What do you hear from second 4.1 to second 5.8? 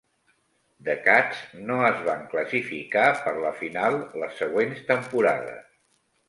les següents temporades.